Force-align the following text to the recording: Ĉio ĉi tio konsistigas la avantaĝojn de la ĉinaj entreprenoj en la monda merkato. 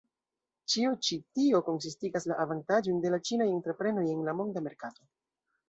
Ĉio 0.75 0.93
ĉi 1.07 1.17
tio 1.39 1.59
konsistigas 1.67 2.27
la 2.33 2.39
avantaĝojn 2.47 3.05
de 3.05 3.13
la 3.17 3.21
ĉinaj 3.29 3.49
entreprenoj 3.59 4.09
en 4.17 4.27
la 4.31 4.37
monda 4.43 4.69
merkato. 4.71 5.11